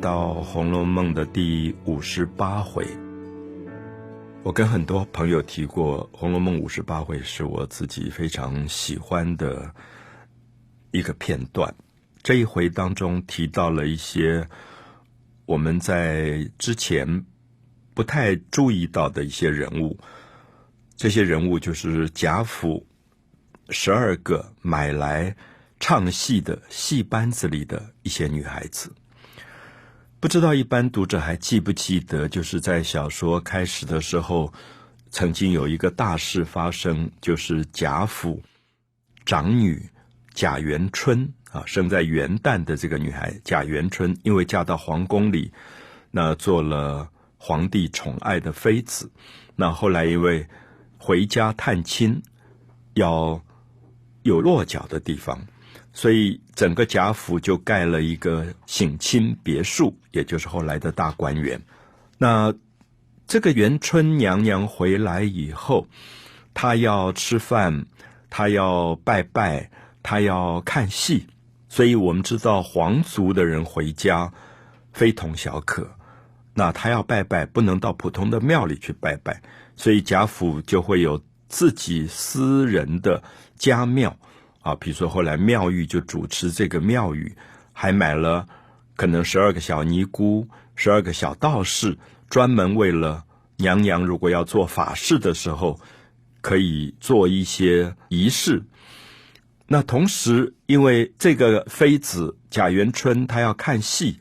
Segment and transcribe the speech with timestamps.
[0.00, 2.86] 到《红楼梦》的第五十八回，
[4.42, 9.74] 我跟很多朋友提过，《红楼梦》五十八回是我自己非常喜欢的
[10.90, 11.74] 一个片段。
[12.22, 14.48] 这一回当中提到了一些
[15.46, 17.24] 我们在之前
[17.94, 19.98] 不太注意到的一些人物，
[20.96, 22.86] 这些人物就是贾府
[23.70, 25.36] 十二个买来
[25.80, 28.92] 唱戏的戏班子里的一些女孩子。
[30.26, 34.52] 不知道一般读者还记不记得，就是在小说开始的时候，
[35.08, 38.42] 曾经有一个大事发生，就是贾府
[39.24, 39.88] 长女
[40.34, 45.52] 贾元春啊，生在元旦的这个女孩贾元春，因为嫁到皇宫里，
[46.10, 49.08] 那做了皇帝宠爱的妃子，
[49.54, 50.44] 那后来因为
[50.98, 52.20] 回家探亲，
[52.94, 53.40] 要
[54.24, 55.40] 有落脚的地方。
[55.92, 61.60] 所以，整个贾府就盖了一个省亲别墅，也就是后来的大观园。
[62.18, 62.52] 那
[63.28, 65.86] 这个元春娘娘回来以后，
[66.54, 67.86] 她要吃饭，
[68.30, 69.70] 她要拜拜，
[70.02, 71.26] 她要看戏。
[71.68, 74.32] 所以我们知道，皇族的人回家
[74.94, 75.90] 非同小可。
[76.54, 79.42] 那他要拜拜，不能到普通的庙里去拜拜，
[79.76, 83.22] 所以贾府就会有自己私人的
[83.58, 84.16] 家庙。
[84.66, 87.36] 啊，比如说后来妙玉就主持这个庙宇，
[87.72, 88.48] 还买了
[88.96, 91.96] 可能十二个小尼姑、十二个小道士，
[92.28, 93.22] 专门为了
[93.58, 95.78] 娘娘如果要做法事的时候，
[96.40, 98.64] 可以做一些仪式。
[99.68, 104.18] 那同时，因为这个妃子贾元春她要看戏，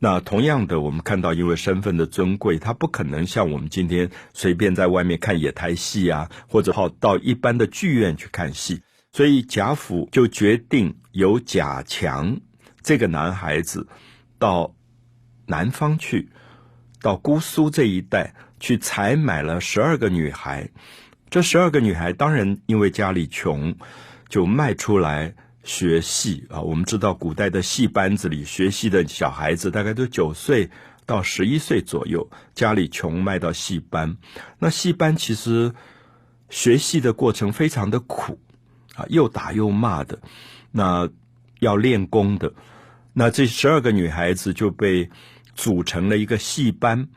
[0.00, 8.82] 那同样的，我们看到因为身份的尊贵，她不可能像我们今天随便在外面看野台戏啊，或者好到一般的剧院去看戏。
[9.14, 12.40] 所以贾府就决定由贾强
[12.82, 13.86] 这个男孩子
[14.40, 14.74] 到
[15.46, 16.30] 南方去，
[17.00, 20.68] 到姑苏这一带去采买了十二个女孩。
[21.30, 23.76] 这十二个女孩当然因为家里穷，
[24.28, 25.32] 就卖出来
[25.62, 26.60] 学戏啊。
[26.60, 30.68] 我们知道古代的戏班子里学戏的小孩子大概都九岁
[31.06, 34.16] 到十一岁左右，家里穷卖到戏班。
[34.58, 35.72] 那戏班其实
[36.50, 38.40] 学戏的过程非常的苦。
[38.94, 40.18] 啊，又打又骂的，
[40.70, 41.08] 那
[41.60, 42.52] 要练功的，
[43.12, 45.10] 那这十二个女孩子就被
[45.54, 47.08] 组成了一个戏班，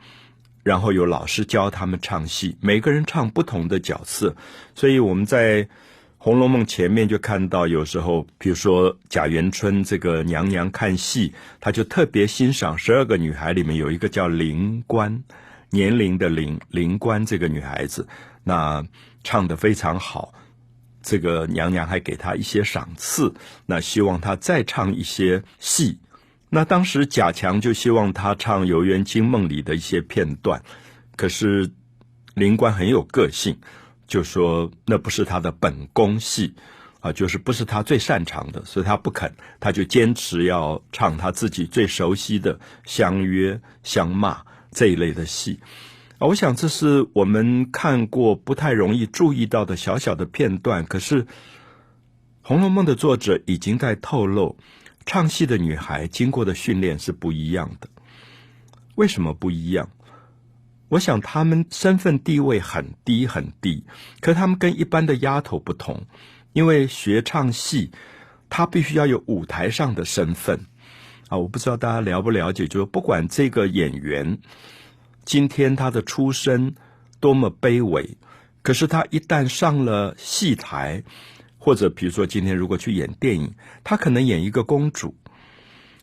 [0.62, 4.34] 然后有老师教他们唱戏，每个人唱不同的角色。
[4.74, 5.64] 所以我们在
[6.16, 15.22] 《红楼梦》前面就看到，有时候比如说贾元春这个娘娘看戏，她就特别欣赏十二个女孩里面有一个叫灵官，
[15.70, 18.08] 年龄的灵灵官这个女孩子，
[18.42, 18.84] 那
[19.22, 20.34] 唱的非常好。
[21.02, 23.34] 这个娘娘还给他一些赏赐，
[23.66, 25.98] 那希望他再唱一些戏。
[26.50, 30.62] 那当时贾强就希望他唱《游园惊梦》里的一些片段，
[31.16, 31.70] 可是
[32.34, 33.58] 灵官很有个性，
[34.06, 36.54] 就说那不是他的本宫戏
[37.00, 45.60] 啊，就是不是他最擅长的，所以他不肯，他就坚持要唱他自己最熟悉的相约、相骂这一类的戏。
[46.20, 50.84] 我想这是我们看过不太容易注意到的小小的片段。
[50.84, 51.24] 可是，
[52.42, 54.56] 《红楼梦》的作者已经在透露，
[55.06, 57.88] 唱戏的女孩经过的训练是不一样的。
[58.96, 59.90] 为什么不一样？
[60.88, 63.84] 我想她们身份地位很低很低，
[64.20, 66.04] 可她们跟一般的丫头不同，
[66.52, 67.92] 因为学唱戏，
[68.50, 70.66] 她必须要有舞台上的身份。
[71.28, 74.38] 啊，我不知道大家了不了解，就是不管这个演员。
[75.28, 76.74] 今天他的出身
[77.20, 78.16] 多么卑微，
[78.62, 81.04] 可是他一旦上了戏台，
[81.58, 83.52] 或者比如说今天如果去演电影，
[83.84, 85.14] 他可能演一个公主。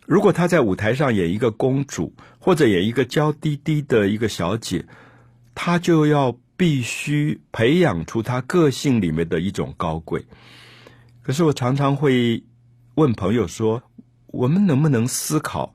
[0.06, 4.86] 如果他在舞台上演一个公主，或者演一个娇滴滴的一个小姐，
[5.56, 10.24] 他就要必须培养出他个性里面的一种高贵。
[11.24, 12.44] 可是我常常会
[12.94, 13.82] 问朋友说：
[14.28, 15.74] 我们能不能思考？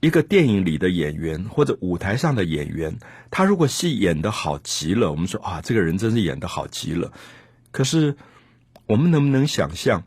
[0.00, 2.98] 一个电影里的演员或者舞台上的演员，
[3.30, 7.12] 他如果戏演的好极了，我们说啊，这个人真是演的好极了。
[7.70, 8.16] 可是，
[8.86, 10.04] 我们能不能想象，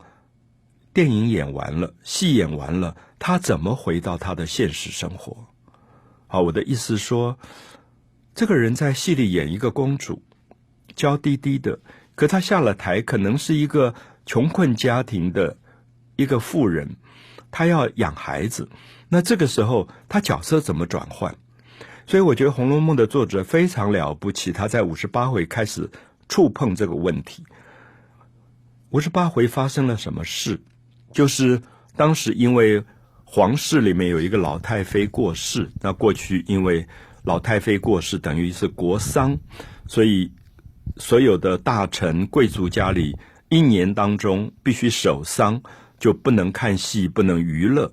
[0.94, 5.48] 电影演完了，戏演完了，他怎么回到他的现实生活？
[6.28, 7.36] 好，我的意思说，
[8.34, 10.22] 这个人在戏里演一个公主，
[10.94, 11.80] 娇滴滴的，
[12.14, 13.94] 可他下了台，可能是一个
[14.24, 15.58] 穷困家庭的
[16.14, 16.96] 一个妇人，
[17.50, 18.68] 他要养孩子。
[19.10, 21.36] 那这个时候，他角色怎么转换？
[22.06, 25.90] 所以我觉得《红楼梦》的作者非常了不起，他在五十八回开始
[26.28, 27.44] 触碰这个问题。
[28.90, 30.60] 五十八回发生了什么事？
[31.12, 31.60] 就是
[31.96, 32.84] 当时因为
[33.24, 36.86] 皇室里面有一个老太妃过世，那过去因为
[37.24, 39.38] 老太妃过世等于是国丧，
[39.86, 40.32] 所以
[40.96, 43.16] 所有的大臣贵族家里
[43.48, 45.62] 一年当中必须守丧，
[45.98, 47.92] 就不能看戏，不能娱乐，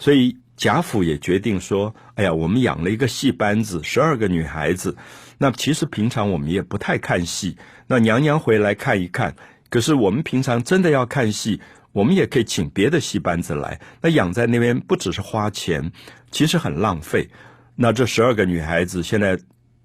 [0.00, 4.96] 所以贾府也决定说：“哎呀，我们养了一个戏班子，十二个女孩子。
[5.38, 7.56] 那其实平常我们也不太看戏，
[7.86, 9.36] 那娘娘回来看一看。
[9.68, 11.60] 可是我们平常真的要看戏。”
[11.92, 15.90] 我们也可以请别的戏班子来，那养在那边不只是花钱，
[16.30, 17.28] 其实很浪费。
[17.74, 19.36] 那这十二个女孩子现在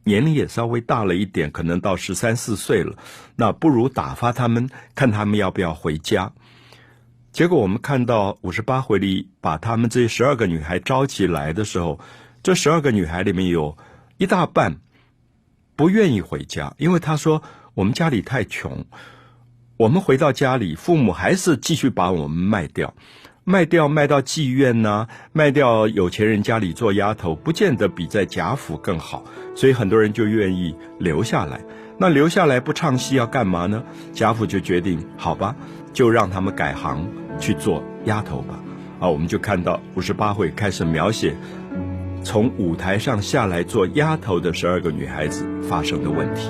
[0.03, 2.95] 年龄也稍微大了一点，可能到十三四岁了，
[3.35, 6.31] 那不如打发他们，看他们要不要回家。
[7.35, 11.99] 结果我们看到五十八回里把他们这十二个女孩招起来的时候，
[12.41, 13.77] 这十二个女孩里面有
[14.15, 14.77] 一大半
[15.75, 17.43] 不愿意回家，因为她说
[17.73, 18.85] 我们家里太穷。
[19.75, 22.93] 我们回到家里，父母还是继续把我们卖掉，
[23.43, 31.59] 卖掉卖到妓院呢，卖掉有钱人家里做丫头，不见得比在贾府更好，所以很多人就愿意留下来。
[31.97, 33.83] 那留下来不唱戏要干嘛呢？
[34.13, 35.53] 贾府就决定，好吧，
[35.91, 37.05] 就让他们改行
[37.39, 38.59] 去做丫头吧。
[38.99, 41.35] 啊，我们就看到五十八回开始描写
[42.23, 46.49] 从舞台上下来做丫头的十二个女孩子发生的问题。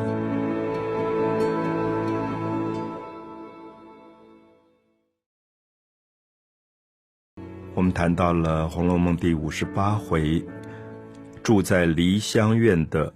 [7.73, 10.45] 我们谈到了《红楼梦》第五十八回，
[11.43, 13.13] 住在梨香院的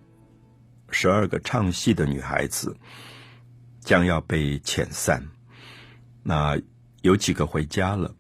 [0.90, 2.76] 十二个唱戏的女孩子
[3.80, 5.24] 将要被遣散。
[6.24, 6.60] 那
[7.02, 8.14] 有几个回家了。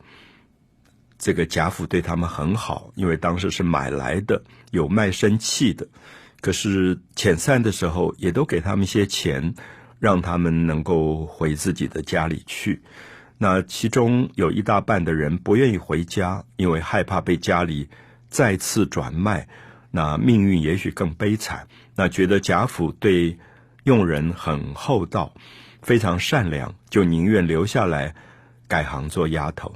[1.17, 4.41] 这个贾府对他们很好，因为当时是买来的，
[4.71, 5.87] 有卖身契的。
[6.41, 9.53] 可是遣散的时候，也都给他们一些钱，
[9.99, 12.81] 让他们能够回自己的家里去。
[13.37, 17.89] 那其中有一大半的人不愿意回家，因为害怕被家里
[18.29, 19.47] 再次转卖，
[19.91, 21.67] 那命运也许更悲惨。
[21.95, 23.37] 那觉得贾府对
[23.83, 25.33] 佣人很厚道，
[25.81, 28.15] 非常善良，就宁愿留下来
[28.69, 29.75] 改行做丫头。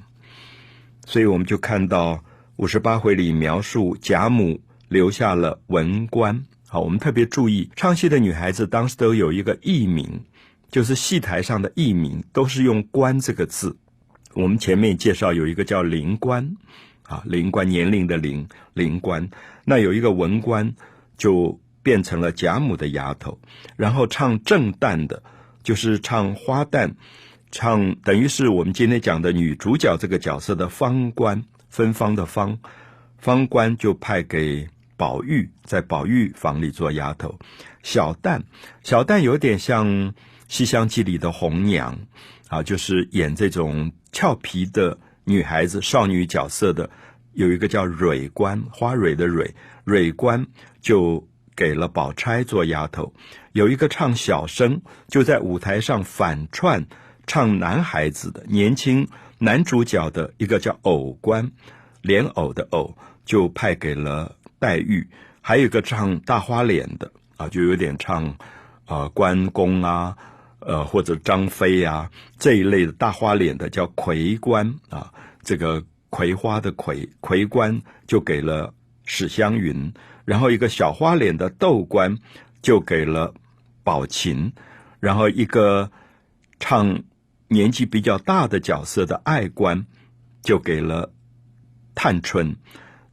[1.05, 2.23] 所以我们就看到
[2.55, 6.45] 五十八回里描述贾母留下了文官。
[6.69, 10.23] 好，我们特别注意唱戏的女孩子当时都有一个艺名。
[10.71, 13.77] 就是戏台上的艺名都是用“官”这个字。
[14.33, 16.57] 我们前面介绍有一个叫灵官，
[17.03, 19.29] 啊，灵官年龄的灵灵官。
[19.65, 20.73] 那有一个文官，
[21.15, 23.37] 就变成了贾母的丫头。
[23.75, 25.21] 然后唱正旦的，
[25.61, 26.93] 就是唱花旦，
[27.53, 32.57] 唱等于是我们今天讲的女主角这个角色的方官，芬芳的芳，
[33.19, 34.67] 方官就派给
[34.97, 37.37] 宝玉，在宝玉房里做丫头。
[37.83, 38.41] 小旦，
[38.83, 40.13] 小旦有点像。
[40.55, 41.97] 《西厢记》里的红娘，
[42.47, 46.91] 啊，就是演这种俏皮的女孩子、少女角色的，
[47.31, 50.45] 有一个叫蕊官，花蕊的蕊，蕊官
[50.79, 53.13] 就给了宝钗做丫头。
[53.53, 56.85] 有一个唱小生，就在舞台上反串
[57.25, 59.07] 唱男孩子的年轻
[59.39, 61.51] 男主角的一个叫偶官，
[62.01, 65.07] 莲藕的藕，就派给了黛玉。
[65.41, 68.37] 还有一个唱大花脸的，啊，就有点唱
[68.85, 70.17] 啊关公啊。
[70.65, 75.11] 呃，或者张飞呀这一类的大花脸的叫葵官啊，
[75.41, 82.17] 这个葵花的葵葵官就给了史湘云，然后一个小花脸的窦官
[82.61, 83.33] 就给了
[83.83, 84.53] 宝琴，
[85.01, 85.91] 然后一个
[86.61, 87.03] 唱
[87.53, 89.85] 年纪比较大的角色的爱官
[90.41, 91.13] 就给了
[91.95, 92.57] 探春，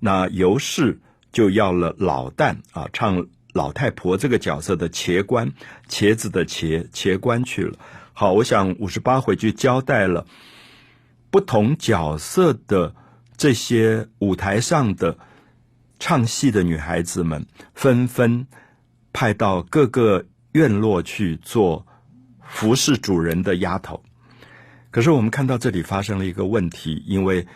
[0.00, 0.98] 那尤氏
[1.30, 3.28] 就要了老旦啊唱。
[3.52, 5.52] 老太婆这个角色的茄官，
[5.88, 7.76] 茄子的茄，茄官去了。
[8.12, 10.24] 好，我想五十八回就交代了
[11.32, 12.94] 不同角色的
[13.36, 15.18] 这些舞台上的
[15.98, 17.44] 唱戏的女孩子们，
[17.74, 18.46] 纷纷
[19.12, 21.84] 派到各个院落去做
[22.40, 24.00] 服侍主人的丫头。
[24.90, 27.46] 可是我们看到这里发生了一个问题，因为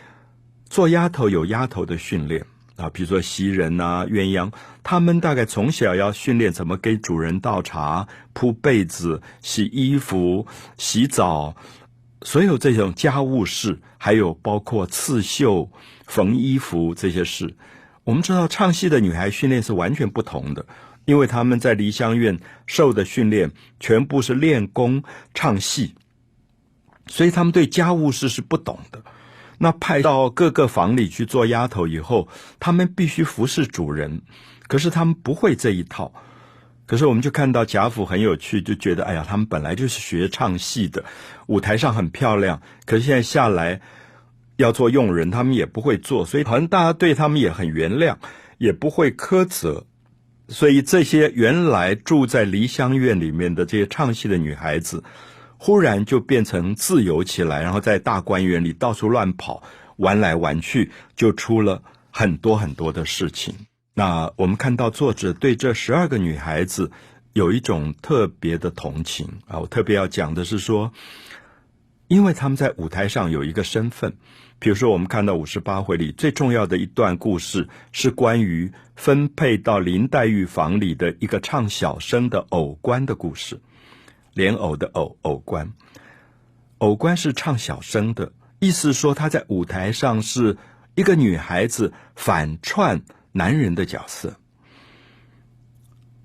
[0.69, 2.45] 做丫头有丫头的训练。
[2.77, 4.51] 啊，比如说袭人呐、鸳鸯，
[4.83, 11.55] 他们大概从小要训练怎么给主人倒茶、铺被子、洗衣服、洗澡，
[12.23, 15.71] 所有这种家务事，还有包括刺绣、
[16.05, 17.55] 缝衣服这些事。
[18.03, 20.65] 我们知道，唱戏的女孩训练是完全不同的，
[21.05, 23.49] 因为他们在梨香院受的训练
[23.79, 25.01] 全部是练功
[25.33, 25.95] 唱戏，
[27.07, 29.01] 所以他们对家务事是不懂的。
[29.57, 32.27] 那派到各个房里去做丫头以后，
[32.59, 34.21] 他们必须服侍主人，
[34.67, 36.13] 可是他们不会这一套。
[36.85, 41.03] 可是我们就看到贾府很有趣，就觉得哎呀，他们本来就是学唱戏的，
[41.47, 43.81] 舞台上很漂亮，可是现在下来
[44.57, 48.17] 要做佣人，他们也不会做，所以好像大家对他们也很原谅，
[48.57, 49.85] 也不会苛责。
[50.47, 55.03] 所以这些原来住在梨香院里面的这些唱戏的女孩子，
[55.65, 59.63] 忽然就变成自由起来，然后在大观园里到处乱跑，
[59.95, 61.81] 玩来玩去，就出了
[62.11, 63.55] 很多很多的事情。
[63.95, 66.91] 那我们看到作者对这十二个女孩子
[67.33, 69.57] 有一种特别的同情啊！
[69.57, 70.93] 我特别要讲的是说，
[72.07, 74.13] 因为他们在舞台上有一个身份。
[74.59, 83.59] 比如说，我们看到五十八回里最重要的一段故事，是关于分配到林黛玉房里的一个唱小生的偶官的故事。
[84.35, 85.73] 莲藕的藕，藕官，
[86.77, 90.55] 藕官是唱小生的，意思说他在舞台上是
[90.93, 93.01] 一个女孩子反串
[93.31, 94.35] 男人的角色。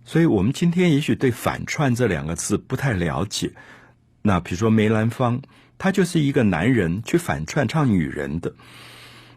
[0.04, 3.52] 所以我们今天也许对“反串”这两个字不太了解。
[4.20, 5.40] 那比如说梅兰芳。
[5.82, 8.52] 他就是一个男人去反串唱女人的，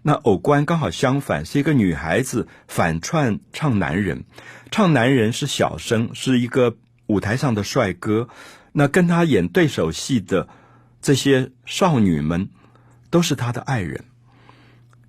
[0.02, 4.26] 那偶官刚好相反，是一个女孩子反串唱男人，
[4.70, 6.76] 唱男人是小生，是一个
[7.08, 8.28] 舞台上的帅哥，
[8.74, 10.50] 那跟他演对手戏的
[11.02, 12.50] 这些少女们
[13.10, 14.04] 都是他的爱人，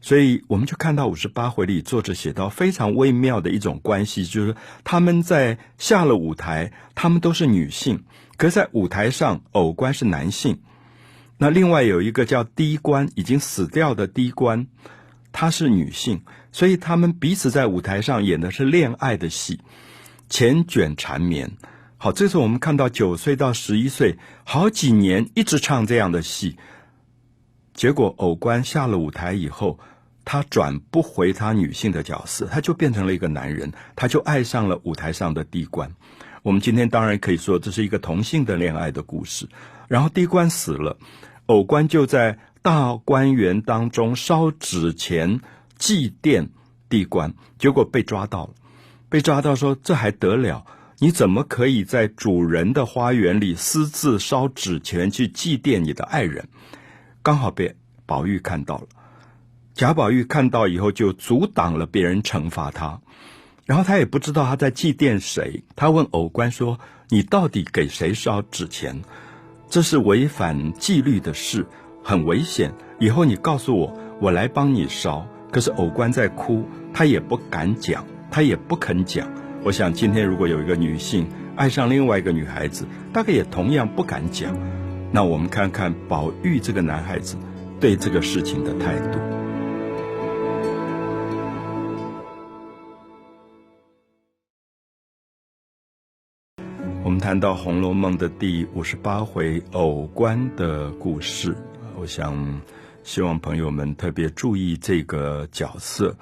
[0.00, 4.54] 所以我们就看到五十八回里作者写到非常微妙的一种关系，就是
[4.85, 8.04] 他们在下了舞台，他们都是女性，
[8.37, 10.61] 可在舞台上偶官是男性。
[11.38, 14.66] 那另外有一个叫低官，已经死掉的低官，
[15.33, 19.61] 她是女性，所以他们彼此在舞台上演的是恋爱的戏，
[20.28, 21.50] 缱绻缠绵。
[22.05, 26.59] 好，这是我们看到九岁到十一岁，好几年一直唱这样的戏。
[27.73, 29.79] 结果偶官下了舞台以后，
[30.23, 35.91] 他转不回他女性的角色，他就变成了一个男人，他就爱上了舞台上的低官。
[36.43, 39.49] 我们今天当然可以说这是一个同性的恋爱的故事。
[39.89, 40.99] 然后低官死了，
[41.47, 45.41] 偶官就在大观园当中烧纸钱
[45.79, 46.49] 祭奠
[46.91, 48.51] 地官，结果被抓到了。
[49.09, 50.67] 被抓到说：“这还得了？
[51.05, 56.49] 你怎么可以在主人的花园里私自烧纸钱去祭奠你的爱人？”
[57.23, 58.87] 刚好被宝玉看到了。
[59.75, 63.03] 贾宝玉看到以后就阻挡了别人惩罚他，
[63.67, 65.63] 然后他也不知道他在祭奠谁。
[65.77, 66.81] 他问偶官说
[67.11, 69.03] ：“你到底给谁烧纸钱？”
[69.69, 71.67] 这是违反纪律的事，
[72.03, 72.73] 很危险。
[72.99, 73.93] 以后你告诉我，
[74.23, 75.29] 我来帮你烧。
[75.53, 79.29] 可是偶官在哭，他也不敢讲，他也不肯讲。
[79.64, 84.54] 我想今天如果有一个女性爱上另外一个女孩子，大概也同样不敢讲。
[85.11, 87.38] 那我们看看宝玉这个男孩子
[87.80, 89.18] 对这个事情的态度。
[97.02, 101.56] 我们谈到《红楼梦》的第五十八回偶官的故事，
[101.99, 102.61] 我想
[103.02, 106.14] 希望朋友们特别注意这个角色，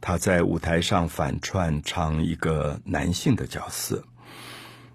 [0.00, 4.04] 他在舞台上反串唱一个男性的角色。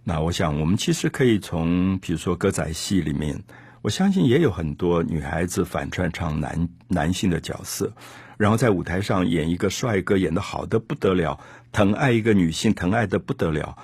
[0.04, 3.44] 那我想，我们其实可以从比如说歌仔戏里面，
[3.82, 7.94] 我相信也有很多女孩子反串唱男男性的角色，
[8.38, 11.40] 然后在舞台上演一个帅哥，演的好的不得了，
[11.72, 13.78] 疼爱一个女性，疼爱的不得了。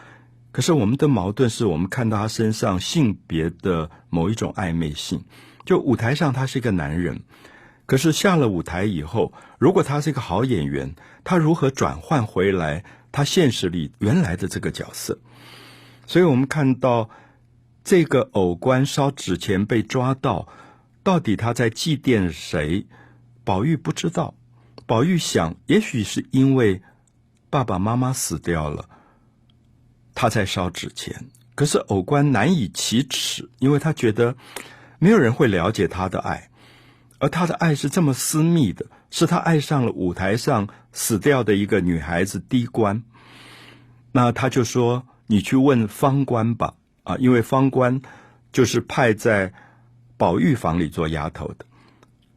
[0.51, 5.23] 可是我们的矛盾是我们看到他身上性别的某一种暧昧性，
[5.63, 7.21] 就舞台上他是一个男人，
[7.89, 10.93] 可是下了舞台以后，如果他是一个好演员，
[11.23, 15.17] 他如何转换回来他现实里原来的这个角色？
[16.05, 17.09] 所以我们看到
[17.83, 20.47] 这个偶官烧纸钱被抓到，
[21.01, 22.85] 到底他在祭奠谁？
[23.43, 24.35] 宝玉不知道，
[24.85, 26.83] 宝玉想，也许是因为
[27.49, 28.87] 爸爸妈妈死掉了。
[30.13, 34.35] 他在烧纸钱，可是偶官难以启齿，因为他觉得
[34.99, 36.48] 没有人会了解他的爱，
[37.19, 43.03] 而他的爱是这么私密的，是他爱上了舞台上死掉的一个女孩子低官。
[44.11, 46.73] 那他就说：“你去问方官吧，
[47.03, 48.01] 啊，因为方官
[48.51, 49.53] 就是派在
[50.17, 51.65] 宝玉房里做丫头的，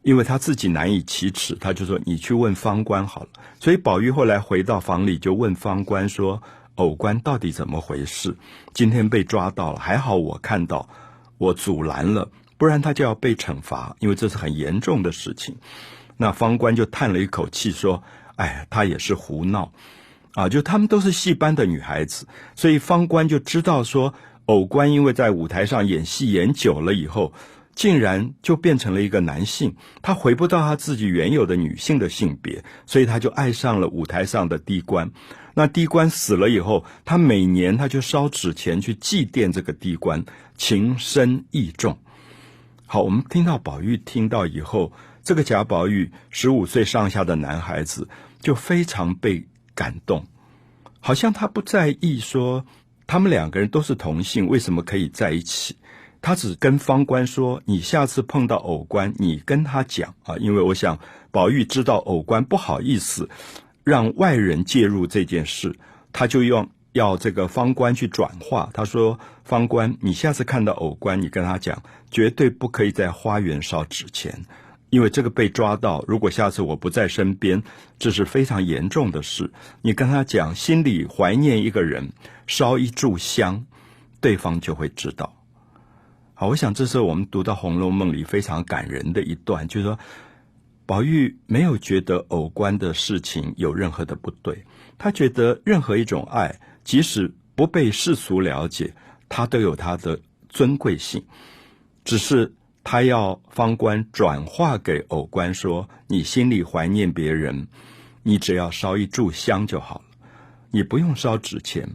[0.03, 3.29] 因为他自己难以启齿，他就说你去问方官好了。
[3.59, 6.41] 所以宝玉后来回到房里就问方官说。”
[6.77, 8.35] 偶官到底怎么回事？
[8.73, 10.89] 今天被抓到了，还好我看到，
[11.37, 12.27] 我阻拦了，
[12.63, 15.57] 不然他就要被惩罚，因为这是很严重的事情。
[16.15, 18.01] 那方官就叹了一口气说
[18.37, 19.73] ：“哎，他也是胡闹
[20.33, 20.47] 啊！
[20.47, 24.13] 就他们都是戏班的女孩子，所以方官就知道说，
[24.45, 27.33] 偶官因为在舞台上演戏演久了以后。”
[27.75, 35.09] 竟然就变成了一个男性，他回不到他自己原有的女性的性别，所以他就爱上了舞台上的低官。
[35.55, 40.23] 那低官死了以后，他每年他就烧纸钱去祭奠这个低官，
[40.55, 41.97] 情深意重。
[42.93, 44.91] 好，我们听到宝玉听到以后，
[45.23, 48.07] 这个贾宝玉十五岁上下的男孩子
[48.39, 50.27] 就非常被感动，
[50.99, 52.63] 好像他不在意说
[53.07, 55.75] 他们两个人都是同性，为什么可以在一起？
[56.21, 60.99] 他只跟方官说：“你下次碰到偶官，你跟他讲啊，因为我想
[61.31, 63.27] 宝玉知道偶官不好意思
[63.83, 65.75] 让外人介入这件事，
[66.11, 68.69] 他就用要这个方官去转化。
[68.71, 74.45] 他说：‘方官，你下次看到偶官，你跟他讲，绝对不可以在花园烧纸钱，
[74.89, 77.61] 因为这个被抓到，如果下次我不在身边，
[77.99, 79.51] 这是非常严重的事。
[79.81, 82.11] 你跟他讲，心里怀念一个人，
[82.47, 83.65] 烧一炷香，
[84.21, 85.35] 对方就会知道。’”
[86.35, 89.99] 好，我想这是我们读到《红楼梦》里非常感人的一段，就是说，
[90.85, 94.63] 宝玉没有觉得偶官的事情有任何的不对，
[94.97, 98.93] 他觉得任何一种爱，即使不被世俗了解，
[99.33, 101.25] 他都有他的尊贵性。
[102.05, 107.67] 只是他要方官转化给偶官说：“你心里怀念别人，
[108.21, 110.05] 你只要烧一炷香就好了，
[110.69, 111.89] 你不用烧纸钱。”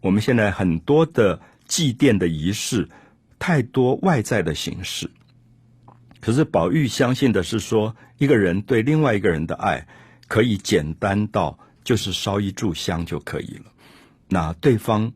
[0.00, 2.88] 我们现在很多的祭奠的仪式。
[3.42, 5.10] 太多外在的形式，
[6.20, 9.88] 可是宝玉相信的是说，一个人对另外一个人的爱，
[10.28, 13.72] 可以简单到就是烧一炷香就可以了，
[14.28, 15.10] 那对方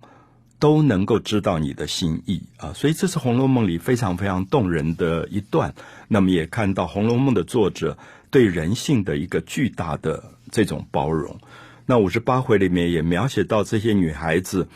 [0.59, 5.75] 都能够知道你的心意啊，所以这是《红楼梦》里非常非常动人的一段。
[6.09, 7.99] 那么也看到《红楼梦》的作者
[8.31, 11.39] 对人性的一个巨大的这种包容。
[11.87, 14.69] 那五十八回里面也描写到这些女孩子，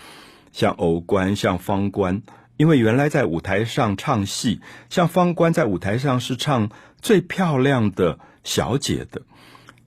[0.53, 2.23] 像偶官，像方官。
[2.59, 6.71] 因为原来在舞台上唱戏，像方官在舞台上是唱
[7.01, 9.23] 最漂亮的小姐的，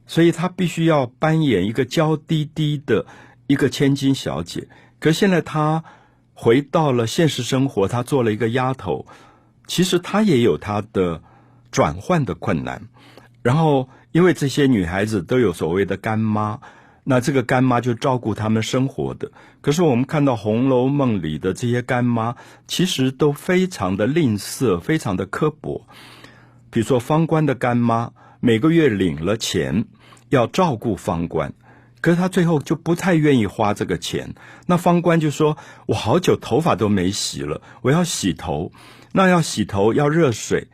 [0.07, 3.05] 所以她必须要扮演一个娇滴滴的
[3.48, 4.70] 一个千金小姐。
[5.01, 5.83] 可现在他
[6.33, 9.05] 回到了现实生活，他做了一个丫头，
[9.68, 11.22] 其实他也有他的
[11.72, 12.83] 转换的困难。
[13.42, 16.61] 然后，因为这些女孩子都有所谓的干妈。
[17.03, 22.35] 那这个干妈就照顾他们生活的，可是我们看到《红楼梦》里的这些干妈，
[22.68, 25.87] 其实都非常的吝啬，非常的刻薄。
[26.70, 29.85] 比如说方官的干妈，每个月领了钱
[30.29, 31.53] 要照顾方官，
[32.01, 34.33] 可是他最后就不太愿意花这个钱。
[34.66, 38.72] 那方官就说：“我好久头发都没洗了，我要洗头。
[39.14, 40.68] 那要洗头要热水，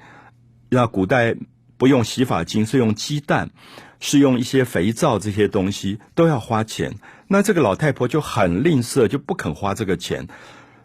[0.69, 1.35] 那古代
[1.77, 3.51] 不用洗发精，是用鸡蛋。”
[3.99, 6.93] 是用一些肥皂这些东西都要花钱，
[7.29, 10.27] 那这个老太婆就很吝啬，就不肯花这个钱。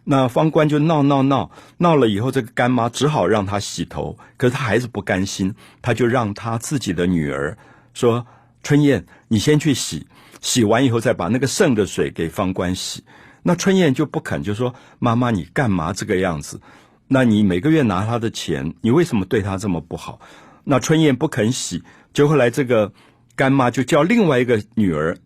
[0.04, 7.58] 那方官就闹闹闹闹了以后，这个干妈只好让她洗头，可是她还是不甘心，她就让她自己的女儿
[7.92, 8.26] 说
[8.64, 10.06] ：“春燕，你先去洗，
[10.42, 13.02] 洗完以后再把那个剩的水给方官洗。”
[13.42, 16.60] 那春燕就不肯，就说：“妈妈，你干嘛这个样子？
[17.08, 20.20] 那你每个月拿他的钱，你为什么对他这么不好？”
[20.64, 21.82] 那春燕不肯洗。
[22.12, 22.92] 就后来，这个
[23.34, 25.16] 干妈就叫另外一个女儿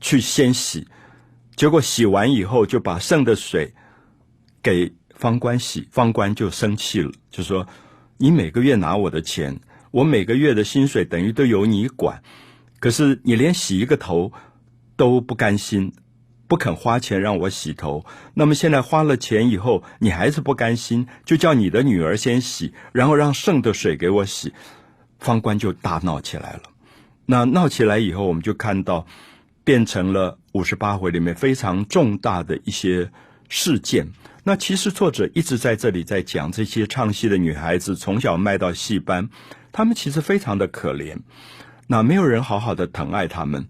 [0.00, 0.86] 去先洗，
[1.56, 3.74] 结果洗完以后就把剩的水
[4.62, 7.66] 给方官洗，方官就生气了，就说
[8.16, 9.60] ：“你每个月拿我的钱，
[9.90, 12.22] 我每个月的薪水等于都由你管，
[12.82, 14.32] 可是你连洗一个头
[14.96, 15.92] 都不甘心，
[16.48, 18.04] 不肯花钱让我洗头。
[18.34, 24.52] 那么现在花了钱以后，你还是不甘心，就叫你的女儿先洗，然后让剩的水给我洗。”
[25.20, 26.62] 方官就大闹起来了，
[27.24, 29.06] 那闹起来以后，我们就看到
[29.62, 33.12] 变成了五十八回里面非常重大的一些
[33.48, 34.08] 事件。
[34.42, 39.30] 那其实作者一直在这里在讲这些唱戏的女孩子从小卖到戏班，
[39.70, 41.18] 她们其实非常的可怜，
[41.86, 43.66] 那没有人好好的疼爱他们。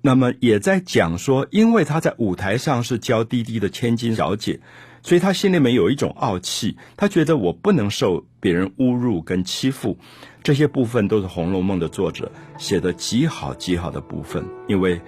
[0.00, 4.60] 那么也在讲说，因为她在舞台上是娇滴滴的千金小姐，
[5.02, 9.96] 所以她心里面有一种傲气，她觉得我不能受别人侮辱跟欺负。
[10.42, 15.00] 这些部分都是《红楼梦》的作者写的极好极好的部分，因为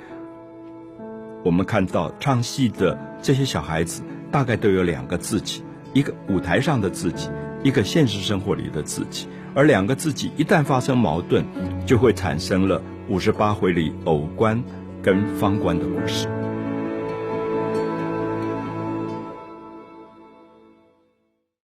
[1.44, 7.28] 我们看到唱戏的这些小孩子大概都有两个自己，一个舞台上的自己，
[7.62, 11.42] 一个现实生活里的自己，而两个自己一旦发生矛盾，
[11.86, 14.62] 就会产生了五十八回里偶官
[15.02, 16.28] 跟方官的故事。